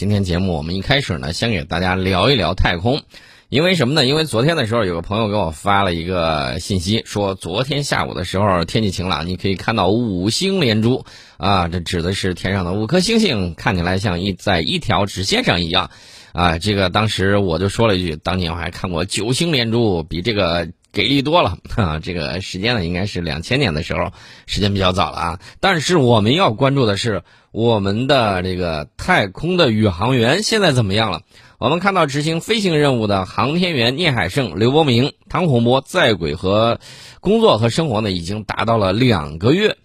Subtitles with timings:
[0.00, 3.02] 今天节目我们一开始呢，先给大家聊一聊太空，
[3.50, 4.06] 因为什么呢？
[4.06, 11.04] 因为昨天的时候有个朋友给我发了一个信息，说昨天下午的时候天气晴朗，你可以看到五星连珠
[11.36, 15.90] 啊，这指的是天上的五颗星星看起来像一在一条直线上一样
[16.32, 16.56] 啊。
[16.56, 20.68] 这个当时我就说了一句，当年我还看过九星连珠，比这个。
[20.92, 21.98] 给力多了 啊！
[22.02, 24.12] 这个时间呢，应该是两千年的时候，
[24.46, 25.40] 时间比较早了啊。
[25.60, 31.22] 但是我们要关注的是我们的这个太空的宇航员现在怎么样了？
[31.58, 36.80] 我们看到执行飞行任务的航天员聂海胜、刘伯明、唐洪波在轨和
[37.20, 39.76] 工作和生活呢，已经达到了两个月。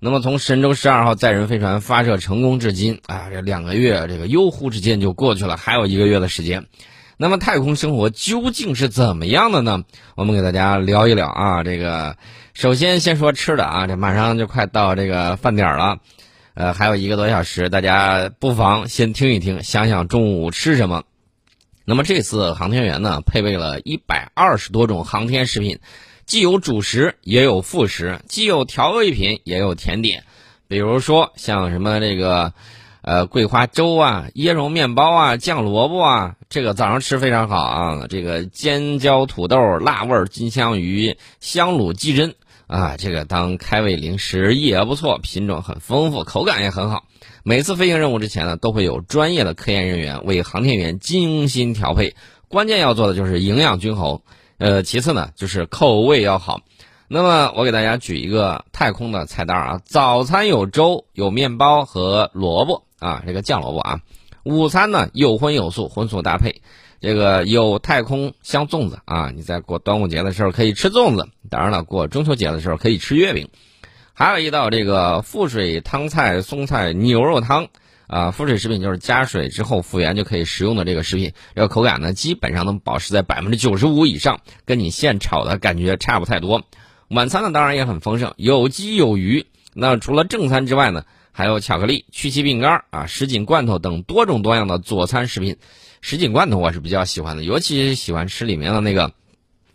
[0.00, 6.64] 那么从神舟十二号载人飞船发射成功至今啊，这两个月这个悠忽之间就过去了，还有一个月的时间。
[7.20, 9.82] 那么太空生活究竟是怎么样的呢？
[10.14, 11.64] 我们给大家聊一聊啊。
[11.64, 12.16] 这个
[12.54, 15.98] 首先先说吃的啊，这马上就快到这个饭点了，
[16.54, 21.02] 呃，还有一个多小时，大家不妨先听一听，想想中午吃什么。
[21.84, 25.80] 那么这次航天员呢，配备了一百二十多种航天食品，
[26.24, 30.22] 既有主食也有副食，既有调味品也有甜点，
[30.68, 32.52] 比如说像什么这个。
[33.08, 38.06] 呃，桂花粥啊，椰蓉面包啊，酱萝卜啊，这个早上吃非常好啊。
[38.06, 42.34] 这个尖椒土豆、辣味金枪鱼、香卤鸡胗
[42.66, 47.04] 啊，这个当开胃零食也不错，品种很丰富，口感也很好。
[47.44, 52.14] 每次飞行任务之前呢，都会有专业的科研人员为航天员精心调配。
[52.48, 54.20] 关键要做的就是营养均衡，
[54.58, 56.60] 呃，其次呢就是口味要好。
[57.08, 62.84] 那么我给大家举一个太空的菜单啊，早餐有粥、有面包和萝卜。
[62.98, 64.00] 啊，这个酱萝卜啊，
[64.44, 66.62] 午餐呢有荤有素，荤素搭配，
[67.00, 73.48] 这个有太空香粽子啊，你在过端午节的时候可以吃粽子，当然了，过中秋节的时候可以吃月饼，
[74.14, 77.68] 还有一道这个复水汤菜松菜牛肉汤
[78.08, 86.62] 啊，复水食品就是加水之后复原就可以食用的这个食品，这个口感呢基本上能保持在百分之九十五以上，跟你现炒的感觉差不太多。
[87.08, 91.04] 晚餐呢当然也很丰盛，有鸡有鱼，那除了正餐之外呢？
[91.38, 95.56] 还有巧克力、曲奇饼干啊、什锦罐头等多种多样的佐餐食品。
[96.00, 99.12] 什锦罐头我是比较喜欢的，尤其是喜欢吃里面的那个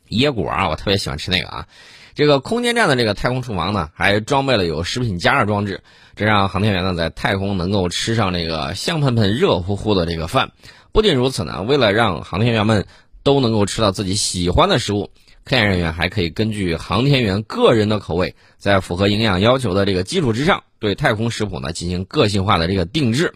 [0.09, 1.68] 椰果啊，我特别喜欢吃那个啊。
[2.16, 5.84] 这个空间站的这个太空厨房呢，还装备了有食品加热装置，
[6.18, 10.51] 这让航天员呢在太空能够吃上这个香喷喷、热乎乎的这个饭。
[10.91, 12.88] 不仅如此呢，为了让航天员们
[13.24, 15.12] 都能够吃到自己喜欢的食物。
[15.46, 23.34] 科研人员还可以根据航天员个人的口味，在符合营养要求的这个基础之上，对太空食谱呢进行个性化的这个定制。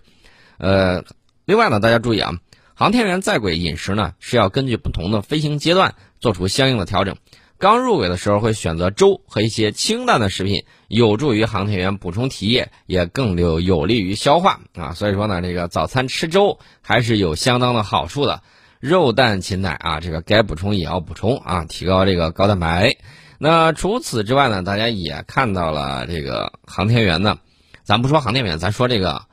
[0.57, 1.03] 呃，
[1.45, 2.39] 另外呢，大家注意啊，
[2.75, 7.17] 航天员在轨饮食呢是要根据不同的飞行阶段做出相应的调整。
[7.59, 14.93] 刚入轨的时候会选择粥和一些清淡的食品，有助于航天员补充体液，也更有有利于消化啊。
[14.93, 18.43] 所以说呢，这个早餐吃粥还是有相当的好处的。
[18.79, 22.97] 肉蛋禽奶啊，这个该补充也要补充啊，提高这个高蛋白。
[23.39, 27.37] 那除此之外呢，大家也看到了这个航天员呢，
[27.83, 29.23] 咱不说航天员，咱说这个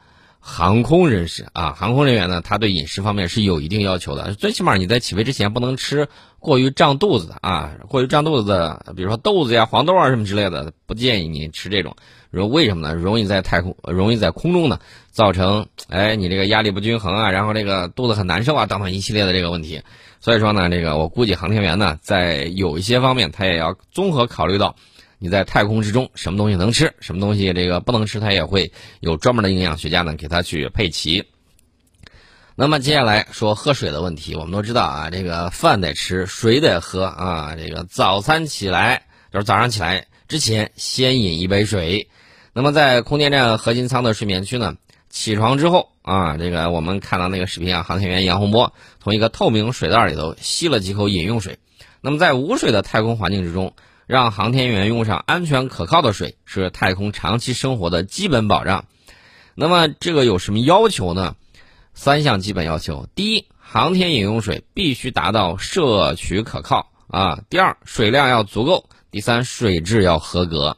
[0.47, 6.07] 航空人士啊，航空人员呢，他对饮食方面是有一定要求的，最起码你在起飞之前不能吃
[6.39, 11.97] 过于胀肚子的啊，过于胀肚子的，比如说豆子呀、黄豆啊什么之类的，不建议你吃这种。
[12.31, 12.95] 说为什么呢？
[12.95, 19.81] 容易在太空，容易在空中呢，造成哎你这个压力不均衡啊，然后这个肚子很难受啊，等等一系列的这个问题。
[20.21, 24.77] 所以说呢，这个我估计航天员呢，在有一些方面，他也要综合考虑到
[25.19, 31.25] 你在太空之中什么东西能吃，什么东西这个不能吃，他也会有专门的营养学家呢给他去配齐。
[32.57, 42.09] 那么接下来说喝水的问题，我们都知道啊，这个饭得吃，水得喝啊，这个早餐起来就是早上起来之前先饮一杯水。
[42.53, 44.77] 那么在空间站核心舱的睡眠区呢，
[45.11, 51.59] 起床之后啊，这个我们看到那个视频啊，航天员杨洪波从一个透明水袋里头吸了几口饮用水。
[52.01, 53.75] 那么在无水的太空环境之中，
[54.07, 58.85] 让航天员用上安全可靠的水，是太空长期生活的基本保障。
[59.55, 61.37] 那么这个有什么要求呢？
[61.95, 70.77] 三项基本要求：第一，航天饮用水必须达到摄取可靠啊；第二，水量要足够；第三，水质要合格。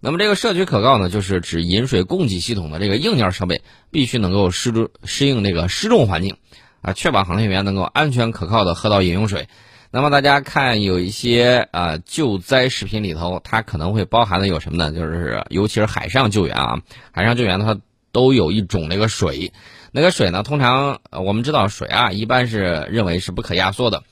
[0.00, 6.36] 那么这个摄取可靠呢，就是指饮水供给系统的这个硬件设备必须能够适住适应这个失重环境，
[6.82, 9.48] 啊，确保航天员能够安全可靠的喝到饮用水。
[9.90, 14.92] 那么大家看有一些啊救灾视频里头，它可能会包含的有什么呢？
[14.92, 16.80] 就是尤其是海上救援啊，
[17.12, 17.78] 海上救援它
[18.12, 19.52] 都有一种那个水，
[19.92, 24.02] 那个水呢，通常我们知道水啊，一般是认为是不可压缩的。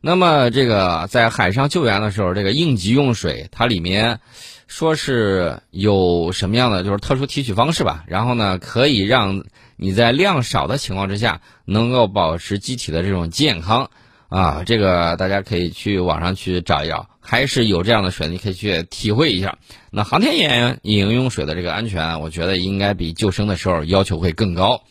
[0.00, 4.20] 那么这个在海上救援的时候，这个应急用水它里面。
[4.66, 9.44] 说是有什么样的就是特殊提取方式吧，然后呢，可以让
[9.76, 13.90] 你在量少的情况之下能够保持机体的这种健康
[14.34, 14.62] 啊。
[14.66, 19.58] 这个大家可以去网上去找一找，还是有这样的水，你可以去体会一下。
[19.90, 24.82] 那航天员饮用水的这个安全，我觉得应该比救生的时候要求会更高。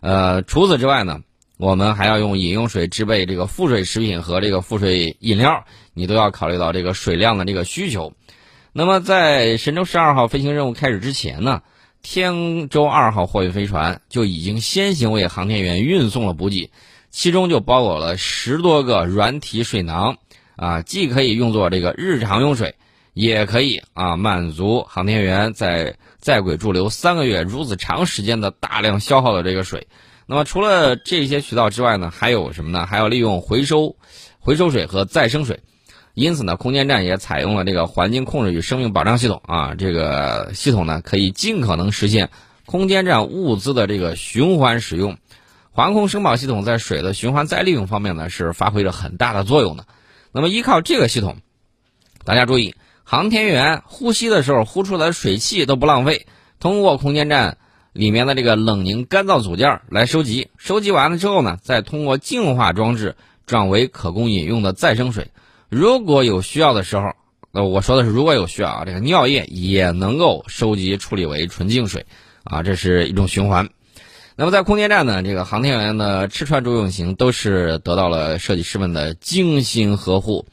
[0.00, 1.20] 呃，除此之外呢，
[1.58, 8.12] 我们还要用饮用水制备这个腹水食品和这个腹水饮料，你都要考虑到这个水量的这个需求。
[8.72, 11.62] 那么，在神舟十二号飞行任务开始之前呢，
[12.00, 16.70] 天舟二号货运飞船就已经先行为航天员运送了补给，
[17.10, 20.18] 其中就包裹了十多个软体水囊，
[20.56, 22.74] 啊，既可以用作这个日常用水，
[23.14, 29.88] 也可以啊满足航天员在在轨驻留三个月如此长时间的大量消耗的这个水。
[30.26, 32.84] 那么，除了这些渠道之外呢，还有什么呢？
[32.84, 33.96] 还要利用回收、
[34.38, 35.60] 回收水和再生水。
[36.12, 42.28] 因此呢，空间站也采用了这个环境控制与生命保障系统啊，这个系统呢可以尽可能实现
[42.66, 45.16] 空间站物资的这个循环使用。
[45.78, 49.86] 环控生保系统在水的循环再利用方面呢是发挥着很大的作用的。
[50.32, 51.36] 那么依靠这个系统，
[52.24, 56.26] 大家注意，航天员呼吸的时候呼出来的水汽都不浪费，
[56.58, 57.58] 通过空间站
[57.92, 63.14] 里面的这个冷凝干燥组件来收集，收集完了之后呢，再通过净化装置
[63.46, 65.30] 转为可供饮用的再生水。
[65.68, 67.12] 如果有需要的时候，
[67.52, 72.04] 呃，我说的是如果有需要啊，这个尿液也能够收集处理为纯净水，
[72.42, 73.68] 啊，这是一种循环。
[74.40, 80.46] 那么在空间站呢，这个航天员的吃穿住用行都是得到了设计师们的精心呵护。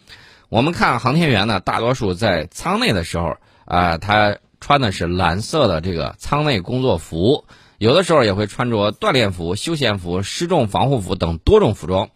[0.50, 7.46] 我们看航天员呢，大多数在舱内的时候啊，他穿的是蓝色的这个舱内工作服，
[7.78, 12.10] 有的时候也会穿着锻炼服、休闲服、失重防护服等多种服装。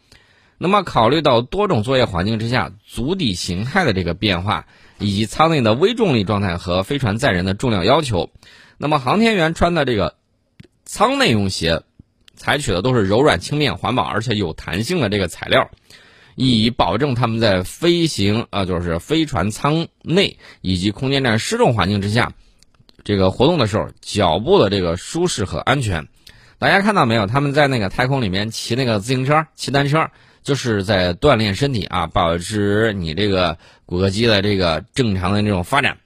[0.58, 4.66] 那么，考虑到多种作业环境之下足底形态的这个变化，
[4.98, 8.32] 以及舱内的微重力状态和飞船载人的重量要求，
[8.80, 10.16] 那么航天员穿的这个
[10.92, 11.84] 舱内用鞋，
[12.36, 15.70] 采取的都是柔软轻便、环保而且有弹性的这个材料，
[16.34, 22.34] 以保证他们在飞行啊，就是飞船舱内以及空间站失重环境之下，
[23.04, 26.08] 这个活动的时候脚部的这个舒适和安全。
[26.58, 27.28] 大家看到没有？
[27.28, 30.10] 他们在那个太空里面骑那个自行车、骑单车。
[30.42, 35.98] 就是在锻炼身体啊，保持你这个骨骼肌的这个正常的这种发展。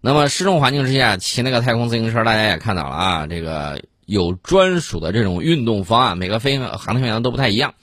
[0.00, 7.74] 那么失重环境之下骑那个太空自行车，大家也看到了啊，这个有专属的这种运动方案，每个飞行航天员都不太一样。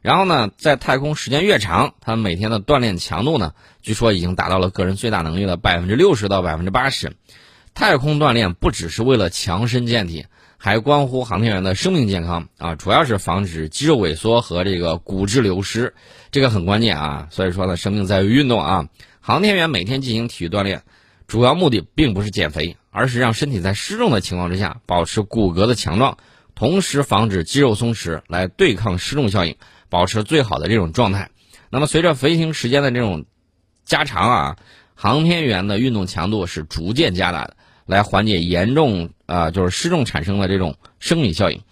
[0.00, 7.12] 然后呢，在太空时间越长，他每天的锻炼强度呢，据说已经达到了个人最大能力的百分之六十到百分之八十。
[7.74, 10.26] 太空锻炼不只是为了强身健体。
[10.60, 15.94] 还关乎航天员的生命健康啊，主要是防止肌肉萎缩和这个骨质流失，
[16.32, 17.28] 这个很关键啊。
[17.30, 18.88] 所以说呢，生命在于运动啊。
[19.20, 20.82] 航天员每天进行体育锻炼，
[21.28, 26.18] 主要目的并不是减肥，而是让身体在失重的情况之下保持骨骼的强壮，
[26.56, 29.54] 同时防止肌肉松弛，来对抗失重效应，
[29.90, 31.30] 保持最好的这种状态。
[31.70, 33.26] 那么随着飞行时间的这种
[33.84, 34.56] 加长啊，
[34.94, 37.56] 航天员的运动强度是逐渐加大的。
[37.84, 41.62] 来缓解严重啊，就是失重产生的这种生理效应。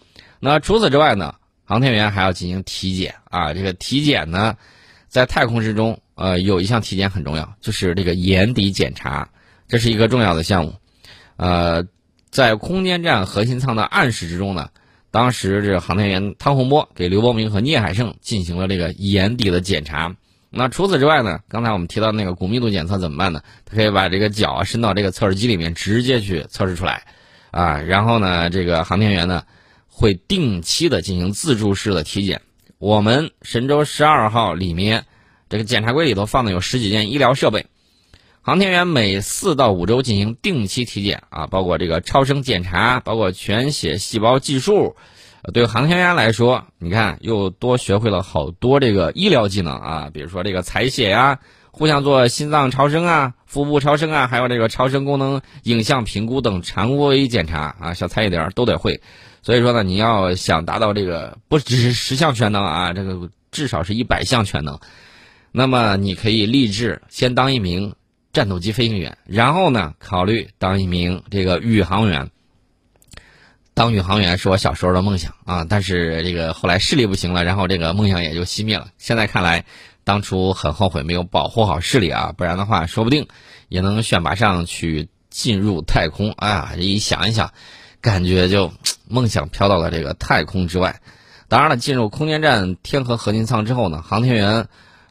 [0.40, 3.52] 那除此之外呢，航天员还要进行体检啊。
[3.52, 4.56] 这个体检呢，
[5.08, 9.28] 在太空之中，呃，有一项体检很重要，就是这个眼底检查，
[9.68, 10.74] 这是一个重要的项目。
[11.36, 11.84] 呃，
[12.30, 14.70] 在空间站核心舱的暗室之中呢，
[15.10, 20.16] 当时这航天员汤洪波给刘伯明和聂海胜进行了这个眼底的检查。
[20.48, 21.40] 那除此之外呢？
[21.48, 23.42] 刚才我们提到那个骨密度检测怎么办呢？
[23.66, 27.04] 他可以把这个脚伸到这个测试机里面，直接去测试出来，
[27.50, 29.42] 啊，然后呢，这个航天员呢
[29.88, 32.40] 会定期的进行自助式的体检。
[32.78, 35.04] 我们神舟十二号里面
[35.50, 37.66] 这个检查柜里头放的有十几件医疗设备，
[38.46, 44.94] 航天员每四到五周进行定期体检啊，包括这个超声检查，包括全血细胞计数。
[45.52, 51.40] 对航天员来说，你看又多学会了好多这个医疗技能啊，比如说这个采血呀，
[51.72, 59.02] 互相做心脏超声啊、腹部超声啊，还有这个超声功能影像评估等常规检查啊，小菜一碟都得会。
[59.42, 64.78] 所以说呢，你要想达到这个不只是十项全能啊，这个至少是一百项全能，
[65.50, 67.96] 那么你可以立志先当一名
[68.36, 72.28] 战斗机飞行员，然后呢考虑当一名这个宇航员。
[73.72, 78.88] 当宇航员是我小时候的梦想啊，但是这个后来视力不行了，然后这个梦想也就熄灭了。
[78.98, 79.64] 现在看来，
[80.04, 83.26] 当初很后悔没有保护好视力啊，不然的话，说不定
[83.70, 86.30] 也能选拔上去进入太空。
[86.32, 87.54] 哎呀，一想一想，
[88.02, 88.70] 感觉就
[89.08, 91.00] 梦想飘到了这个太空之外。
[91.48, 94.68] 当然了，进入空间站天河核心舱之后呢，航天员，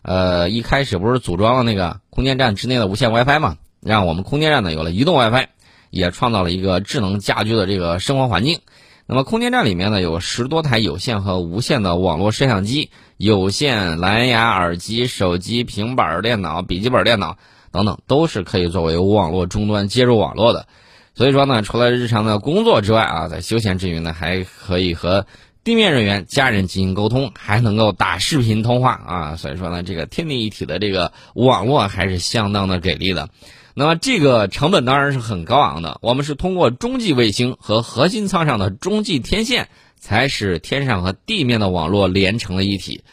[0.08, 3.58] 呃，一开始不是组装了那个空间站之内的无线 WiFi 嘛？
[3.82, 5.48] 让我们空间站呢有了移动 WiFi，
[5.90, 8.60] 也创造了一个智能家居的这个生活环境。
[9.08, 17.38] 那么空间站里面呢有十多台有线和无线的网络摄像机、有线蓝牙耳机、手机、平板电脑、笔记本电脑
[17.72, 20.68] 等等，都是可以作为网络终端接入网络的。
[21.16, 25.26] 所以说呢，除了日常的工作之外啊，在休闲之余呢，还可以和
[25.66, 29.36] 地面人员、家人进行沟通，还能够打视频通话啊。
[29.36, 33.30] 所以说呢，这个天地一体的这个网络还是相当的给力的。
[33.74, 35.98] 那么这个成本当然是很高昂的。
[36.04, 39.68] 我们是通过中继卫星和核心舱上的中继天线，
[39.98, 43.04] 才使天上和地面的网络连成了一体。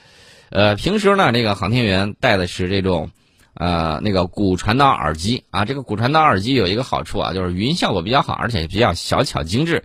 [0.51, 3.11] 呃，平时呢，这个航天员带的是这种，
[3.55, 5.65] 呃，那个骨传导耳机啊。
[5.65, 9.85] 这个骨传导耳机有一个好处啊，就是语音效果比较好，而且比较小巧精致。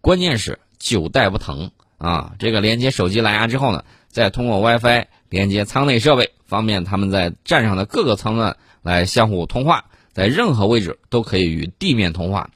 [0.00, 2.32] 关键是久戴不疼啊。
[2.40, 9.84] 这个连接手机蓝牙之后呢，再通过 WiFi 连接舱内设备，方便他们在站上的各个舱段来相互通话。
[10.12, 12.50] 在任何位置都可以与地面通话。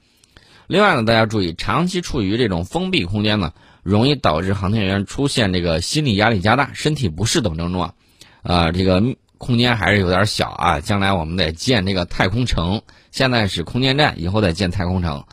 [0.67, 7.93] 另外呢，大家注意，长期处于这种封闭空间呢，容易导致航天员出现这个心理压力加大、身体不适等症状。
[8.43, 9.01] 啊，这个
[9.37, 10.81] 空间还是有点小啊。
[10.81, 15.23] 将来我们得建这个太空城，现在是空间站，以后再建太空城。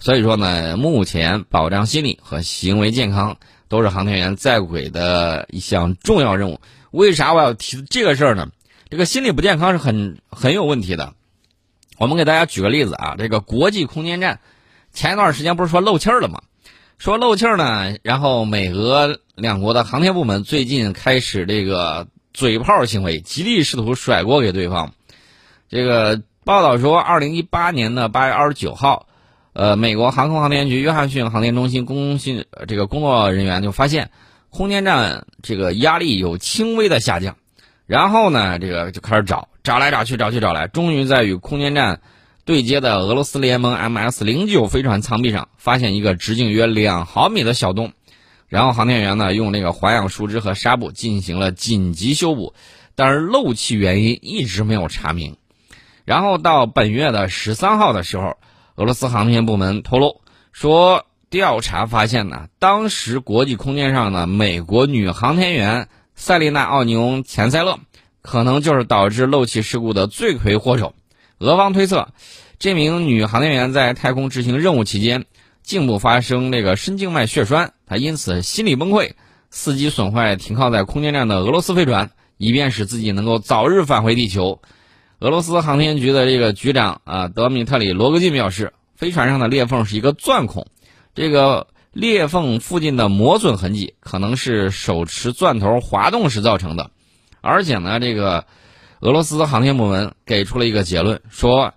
[0.00, 3.36] 所以说呢，目前保障心理和行为健康
[3.68, 6.60] 都是航天员在轨的一项重要任务。
[6.90, 8.48] 为啥我要提这个事儿呢？
[8.88, 11.12] 这个心理不健康是很很有问题的。
[11.98, 14.40] 我们给大家举个例子啊，这个国际空间站
[14.92, 16.40] 前一段时间不是说漏气儿了吗？
[16.96, 24.94] 说漏气儿呢，然后美俄两国的航天部门最近开始这个嘴炮行为，极力试图甩锅给对方。
[25.68, 29.06] 这个报道说，二零一八年的八月二十九号，
[29.52, 34.10] 呃，美国航空航天局约翰逊航天中心工信这个工作人员就发现，
[34.48, 37.36] 空间站这个压力有轻微的下降。
[37.86, 42.00] 然后呢，这个就开始找，找来找去，找去找来，终于在与空间站
[42.44, 47.92] 对接的俄罗斯联盟 MS 零九飞船舱壁上发现一个直径约两毫米的小洞。
[48.46, 52.54] 然后航天员呢，用那个环氧树脂和纱布进行了紧急修补，
[52.94, 55.36] 但是漏气原因一直没有查明。
[56.04, 58.36] 然后到本月的十三号的时候，
[58.80, 60.22] 俄罗斯航天部门透露
[60.52, 65.86] 说，调查发现呢，当时国际空间上的美国女航天员。
[66.14, 67.78] 塞丽娜·奥尼翁·钱塞勒
[68.22, 70.94] 可能就是导致漏气事故的罪魁祸首。
[71.40, 72.08] 俄方推测，
[72.58, 75.26] 这名女航天员在太空执行任务期间，
[75.62, 79.12] 颈部发生这个深静脉血栓，她因此心理崩溃，
[79.52, 84.62] 伺机损坏停靠在空间站的俄罗斯飞船，以便使自己能够早日返回地球。
[85.20, 90.66] 俄罗斯航天局的这个局长啊，德米特里·罗格金表示，飞船上的裂缝是一个钻孔，
[91.14, 91.68] 这个。
[91.92, 96.92] 裂缝附近的磨损痕迹可能是手持钻头滑动时造成的，
[97.40, 98.44] 而且呢，这个
[99.00, 101.74] 俄罗斯航天部门给出了一个结论，说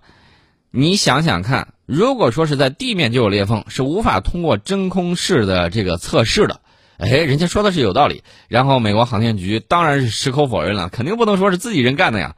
[0.70, 6.60] 你想想看，如果说是在地面就有裂缝，是无法通过真空式的这个测试的。
[6.96, 8.22] 哎，人家说的是有道理。
[8.46, 12.36] 然后美国航天局当然是矢口否认了，肯定不能说是自己人干的呀。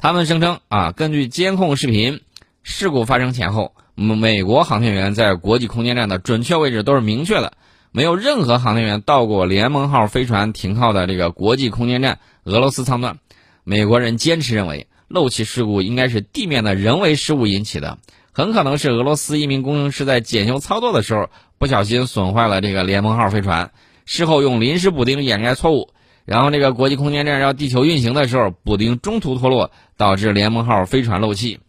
[0.00, 2.20] 他们声称啊，根据监控视频，
[2.62, 3.74] 事故发生前后。
[3.96, 7.54] 美国航天员在国际空间站的准确位置都是明确的，
[7.90, 13.18] 没有任何航天员到过联盟号飞船停靠的这个国际空间站俄罗斯舱段。
[13.64, 17.98] 美国人坚持认为漏气事故应该是地面的人为失误引起的，
[18.30, 21.28] 很可能是俄罗斯一名工程师在检修操作的时候
[21.58, 23.72] 不小心损坏了这个联盟号飞船，
[24.06, 25.88] 事后用临时补丁掩盖错误，
[26.24, 31.60] 然后这个国际空间站绕地球运行的时候补丁中途脱落，导致联盟号飞船漏气。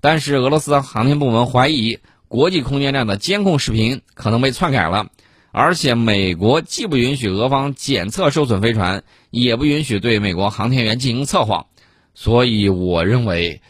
[0.00, 5.06] 但是俄罗斯航天部门怀疑国际空间站的监控视频可能被篡改了，
[5.52, 11.66] 而且美国既不允许俄方检测受损飞船，也不允许对美国航天员进行测谎，
[12.14, 13.62] 所以我认为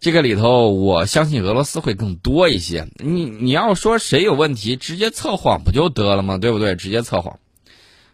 [0.00, 2.88] 这个里头，我相信俄罗斯会更多一些。
[2.96, 6.38] 你你要说谁有问题，直接测谎不就得了吗？
[6.38, 6.74] 对不对？
[6.74, 7.38] 直接测谎。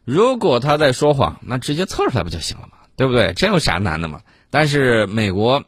[0.04, 2.72] 如果他在说谎，那直接测出来不就行了吗？
[2.96, 3.32] 对不对？
[3.34, 4.20] 这有啥难的嘛？
[4.50, 5.64] 但是美国。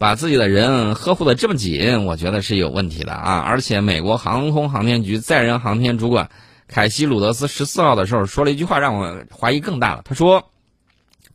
[0.00, 3.40] 把自己的人呵护的这么紧，我觉得是有问题的啊！
[3.40, 6.30] 而且美国航空航天局载人航天主管
[6.66, 10.00] 凯西·鲁德斯十四号的时候说了一句话，让我怀疑更大了。
[10.06, 10.50] 他说：“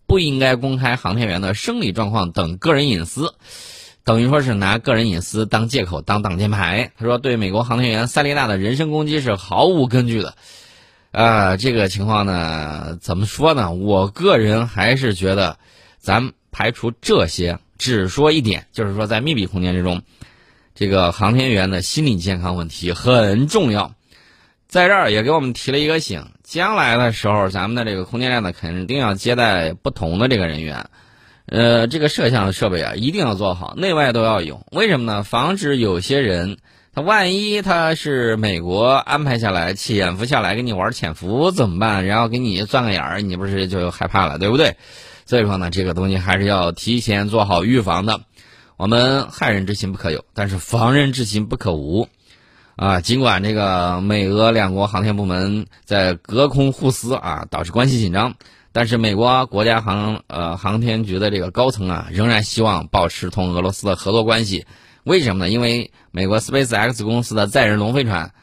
[0.08, 3.36] 不应该公开航天员的生理状况等个人隐私，
[4.04, 10.34] 等于说是拿个人隐私当借口当挡箭牌。”他说：“对美国航天员塞丽娜的人身攻击是毫无根据的。”
[11.14, 13.72] 啊，这个情况呢，怎么说呢？
[13.72, 15.60] 我个人还是觉得，
[16.00, 17.60] 咱排除这些。
[17.78, 20.02] 只说一点，就是说在密闭空间之中，
[20.74, 23.94] 这个航天员的心理健康问题很重要。
[24.70, 30.86] 在这儿也给我们提了一个醒，将来的时候，咱们的这个空间站呢，肯定要接待不同的这个人员。
[31.48, 34.66] 呃，这个摄像设备啊，一定要做好，内外都要有。
[34.72, 35.24] 为什么呢？
[35.24, 36.58] 防止有些人，
[36.94, 42.06] 他万一他是美国安排下来潜伏下来给你玩潜伏怎么办？
[42.06, 44.78] 然后给你钻个眼儿，你不是就害怕了，对不对？
[45.26, 48.22] 所以说呢，这个东西还是要提前做好预防的。
[48.78, 52.08] 我们害人之心不可有，但是防人之心不可无。
[52.76, 58.36] 啊，尽管这个美俄两国航天部门在隔空互撕啊，导致关系紧张，
[58.74, 64.66] 但是美国国家航呃航天局的这个高层啊，仍然希望保持同俄罗斯的合作关系。
[65.06, 65.50] 为什么呢？
[65.50, 68.34] 因为美国 SpaceX 公司的载人龙飞船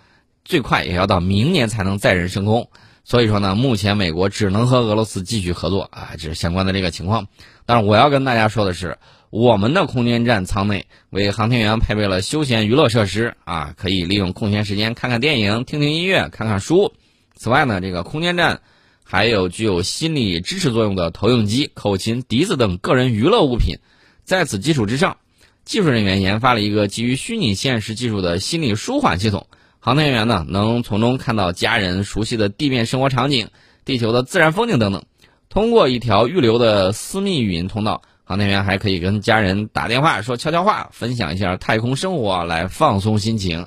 [0.44, 2.70] 最快也要到明年才能载人升空，
[3.04, 7.26] 所以说呢，目前美国只能和俄罗斯继续合作啊，这是相关的这个情况。
[7.66, 8.98] 但是我要跟大家说的是。
[9.32, 16.92] 我们的空间站舱内为航天员配备了休闲娱乐设施啊，可以利用空闲时间看看电影、听听音乐、看看书。
[17.34, 18.60] 此外呢，这个空间站
[19.02, 23.78] 还有具有心理支持作用的投影机、口琴、笛子等个人娱乐物品。
[24.22, 25.16] 在此基础之上，
[25.64, 29.46] 技术人员研发了一个基于虚拟现实技术的心理舒缓系统。
[29.84, 33.48] 航天员呢，能从中看到家人熟悉的地面生活场景、
[33.84, 35.02] 地球的自然风景等等。
[35.48, 38.00] 通过一条预留的私密语音通道。
[38.24, 43.66] 航天员还可以跟家人打电话说悄悄话，分享一下太空生活来放松心情。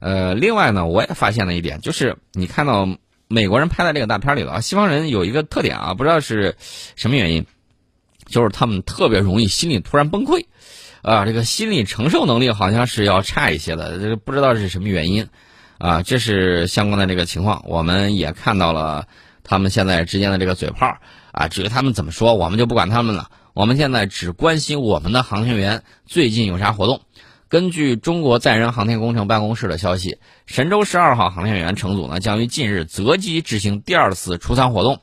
[0.00, 2.86] 呃，另外呢，我也发现了一点，就是你看到
[3.28, 6.56] 美国人拍的这个大片里头啊，西方人有一个特点啊，不知道是
[6.96, 7.46] 什么原因，
[8.26, 10.44] 就是他们特别容易心里突然崩溃，
[11.04, 15.28] 啊，这个心理承受能力好像是要差一些的，这个不知道是什么原因，
[15.76, 19.06] 啊，这是相关的这个情况，我们也看到了
[19.42, 20.96] 他们现在之间的这个嘴炮，
[21.32, 23.28] 啊，至于他们怎么说，我们就不管他们了。
[23.52, 27.02] 我们现在只关心我们的航天员最近有啥活动。
[27.48, 35.02] 根据中国载人航天工程办公室的消息，神舟十二号航天员乘组呢将于近日择机执行第二次出舱活动。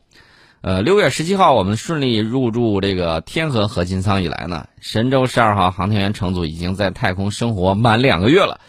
[0.62, 8.60] 呃，六月十七号我们顺利入驻这个天河核心舱以来呢，神舟十二号航天员乘组已经在太空生活满两个月了。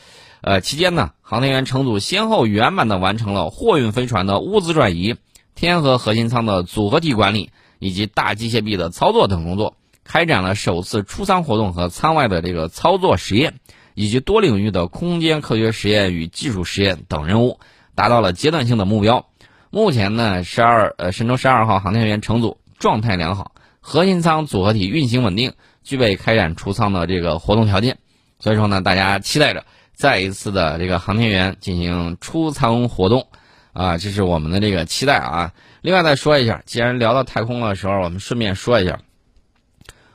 [0.40, 5.16] 呃，期间呢，航天员乘组先后圆满的完成了货运飞船的物资转移、
[5.54, 7.50] 天河核心舱的组合体管理。
[7.84, 13.54] 以及大机械臂的操作等工作，开展了首次出舱活动和舱外的这个操作实验，
[13.94, 17.58] 以及多领域的空间科学实验与技术实验等任务，
[17.96, 19.26] 达到了阶段性的目标。
[19.74, 27.96] 目前呢，十二呃神舟十二号航天员乘组状态良好，核心舱组合体运行稳定，具备开展出舱的这个活动条件。
[28.38, 33.28] 所以说呢，大家期待着再一次的这个航天员进行出舱活动，
[33.72, 35.54] 啊，这是我们的这个期待啊。
[35.80, 38.98] 另外再说一下，既然聊到太空的时候，我们顺便说一下，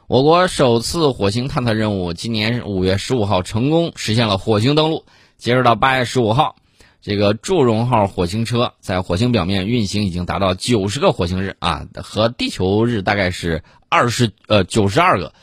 [0.06, 5.04] 我国首次火星探测任务今年五月十五号成功实现了火星登陆。
[5.40, 6.56] 截止到八月十五号，
[7.02, 15.34] 这个祝融号火星车在火星表面运行已经达到九十个火星日啊，和地球日大概是二十呃九十二个，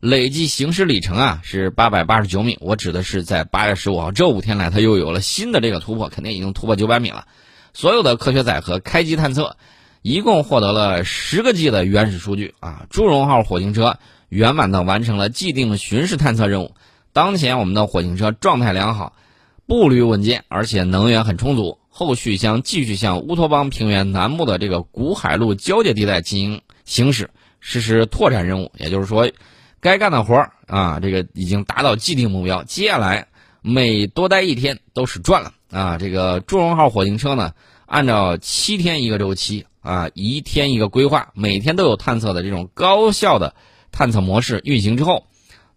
[0.00, 2.56] 累计行驶里程啊是八百八十九米。
[2.60, 7.26] 我指的是在八月十五号这五天来，它又有了新的这个突破，肯定已经突破九百米了。
[7.74, 9.56] 所有的科学载荷开机探测，
[10.02, 12.86] 一共获得了十个 G 的原始数据啊！
[12.88, 16.74] 祝融号火星车圆满的完成了既定巡视探测任务。
[17.12, 19.12] 当前我们的火星车状态良好，
[19.70, 21.78] 步履稳健，而且能源很充足。
[21.90, 27.30] 后续将继续向乌托邦平原南部的这个古海陆交界地带进行行驶，
[27.60, 28.72] 实施拓展任务。
[28.76, 29.30] 也就是说，
[29.78, 32.64] 该干的活儿啊，这个已经达到既定目标。
[32.64, 33.28] 接下来
[33.62, 35.52] 每多待一天都是赚了。
[35.70, 37.52] 啊，这个祝融号火星车呢，
[37.86, 43.54] 按照七天一个周期啊，一天一个规划，每天都有探测的这种高效的
[43.92, 45.26] 探测模式运行之后，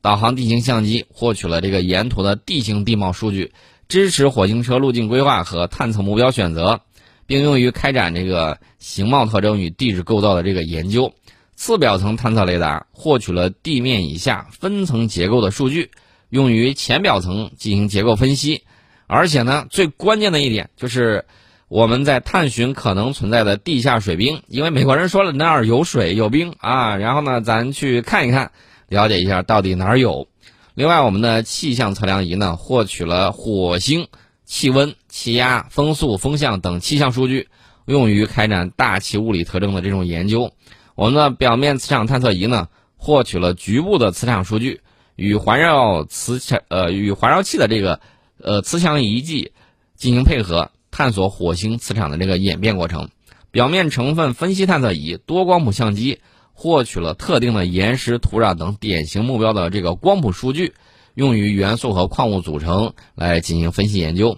[0.01, 3.51] 导航地形相机获取了这个沿途的地形地貌数据，
[3.87, 6.81] 支持火星车路径规划和探测目标选择，
[7.25, 11.13] 并用于开展这个形貌特征与地质构造的这个研究。
[11.55, 15.91] 次表层探测雷达获取了地面以下分层结构的数据，
[16.29, 18.63] 用于浅表层进行结构分析。
[19.05, 21.25] 而且呢，最关键的一点就是
[21.67, 28.51] 我们在探寻可能存在的地下水冰，因为美国人说了那儿有水有冰啊，然后呢，咱去看一看，
[28.87, 30.27] 了解一下到底哪儿有。
[30.75, 34.07] 另外，我们的气象测量仪呢，获取了火星
[34.45, 37.49] 气温、气压、风速、风向等气象数据，
[37.85, 40.51] 用于开展大气物理特征的这种研究。
[40.95, 44.81] 我们的表面磁场探测仪呢，获取了局部的磁场数据，
[45.15, 47.99] 与环绕磁场呃与环绕器的这个。
[48.45, 49.53] 呃，磁强仪器
[49.95, 53.09] 进行配合，探索火星磁场的这个演变过程。
[53.51, 56.19] 表面成分分析探测仪、多光谱相机
[56.53, 60.73] 获取了特定的岩石、土壤等典型目标的这个光谱数据，
[61.13, 64.37] 用于元素和矿物组成来进行分析研究。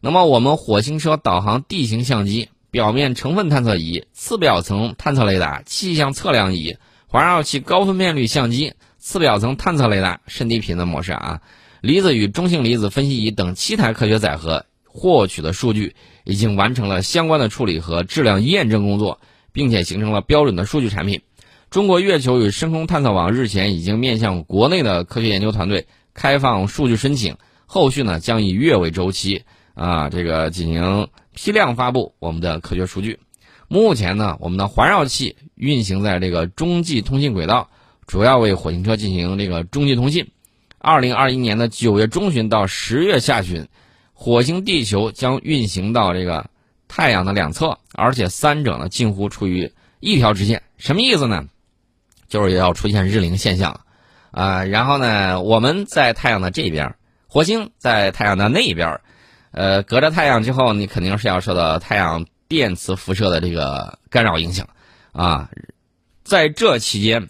[0.00, 6.76] 那么，我们火星车导航地形相机、表面成分探测仪、次表层探测雷达、气象测量仪、
[7.08, 11.40] 环绕器高分辨率相机、次表层探测雷达、深低频的模式啊，
[11.80, 19.20] 离子与中性离子分析仪等七台科学载荷获取的数据已经完成了相关的处理和质量验证工作，
[19.52, 21.22] 并且形成了标准的数据产品。
[21.76, 27.36] 中国月球与深空探测网日前已经面向国内的科学研究团队开放数据申请，
[27.66, 33.18] 后续呢将以月为周期啊，这个进行批量发布我们的科学数据。
[33.68, 37.68] 目前呢，我们的环绕器运行在这个中继通信轨道，
[38.06, 40.28] 主要为火星车进行这个中继通信。
[40.78, 43.68] 二零二一年的九月中旬到十月下旬，
[44.14, 46.48] 火星、地球将运行到这个
[46.88, 50.62] 太阳的两侧，而且三者呢近乎处于一条直线。
[50.78, 51.44] 什么意思呢？
[52.28, 53.80] 就是要出现日凌现象，
[54.30, 56.94] 啊，然后呢，我们在太阳的这边，
[57.28, 59.00] 火星在太阳的那边，
[59.50, 62.26] 呃，隔着太阳之后，你肯定是要受到太阳。
[62.48, 64.68] 电磁辐射的这个干扰影响，
[65.10, 65.50] 啊，
[66.22, 67.28] 在这期间，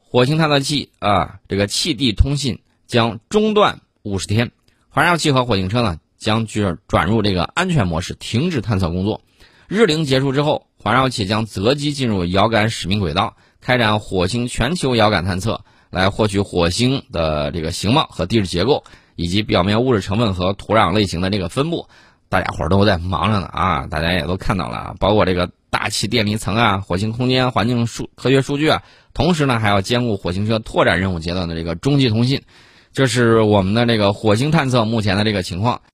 [0.00, 4.50] 火星探测器啊，这个气地通信将中断五十天，
[4.90, 9.22] 环绕器和火星车呢将去转入这个安全模式，停止探测工作。
[9.66, 13.34] 日凌结束之后，环绕器将择机进入遥感使命轨道，
[13.68, 18.82] 开展火星全球遥感探测，来获取火星的这个形貌和地质结构，
[19.14, 21.86] 以及表面物质成分和土壤类型的这个分布。
[22.30, 23.86] 大家伙儿都在忙着呢啊！
[23.86, 32.40] 大家也都看到了，包括这个大气电离层啊、火星空间环境数科学数据啊，同时呢还要兼顾火星车拓展任务阶段的这个中继通信，
[32.94, 35.82] 这是我们的这个火星探测目前的这个情况。